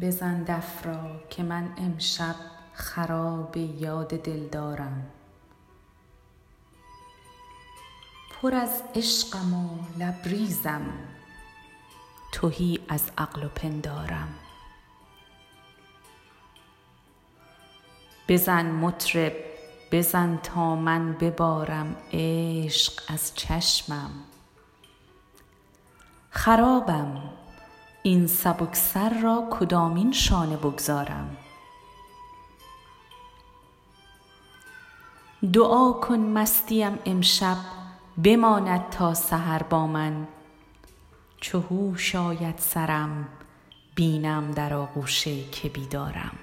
[0.00, 2.34] بزن دف را که من امشب
[2.72, 5.06] خراب یاد دلدارم
[8.30, 10.82] پر از عشقم و لبریزم
[12.32, 14.28] تهی از عقل و پندارم.
[18.28, 19.32] بزن مطرب
[19.92, 24.10] بزن تا من ببارم عشق از چشمم.
[26.30, 27.39] خرابم.
[28.02, 31.36] این سبکسر را کدامین شانه بگذارم؟
[35.52, 37.56] دعا کن مستیم امشب
[38.24, 40.26] بماند تا سحر با من.
[41.40, 43.28] چو هوش آید سرم
[43.94, 46.38] بینم در آغوش که بیدارم.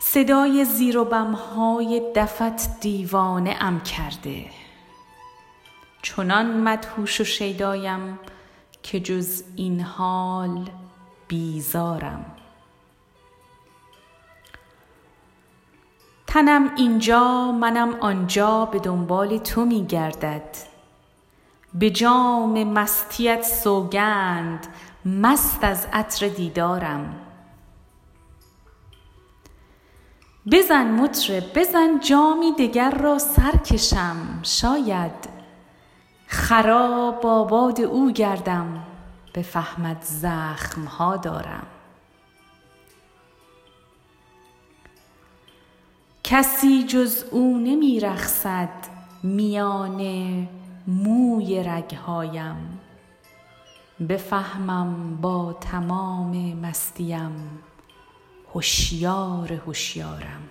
[0.00, 4.59] صدای زیر و بم های دفت دیوانه ام کرده.
[6.20, 8.18] چنان مدهوش و شیدایم
[8.82, 10.70] که جز این حال
[11.28, 12.24] بیزارم.
[16.26, 20.56] تنم اینجا منم آنجا به دنبال تو می گردد.
[21.74, 24.66] به جام مستیت سوگند
[25.04, 27.14] مست از عطر دیدارم.
[30.52, 35.29] بزن مطرب بزن جامی دگر را سر کشم شاید
[36.32, 38.82] خراب آباد او گردم
[39.34, 41.66] بفهمد زخم ها دارم.
[46.24, 48.68] کسی جز او نمی رقصد
[49.22, 50.02] میان
[50.86, 52.80] موی رگ هایم
[54.08, 57.58] بفهمم با تمام مستیم
[58.54, 60.49] هشیار هشیارم